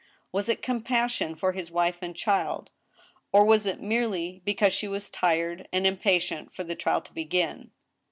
[0.31, 2.71] Was it com passion for his wife and child?
[3.31, 7.69] Or was it merely because she was tired, and impatient for the trial to begin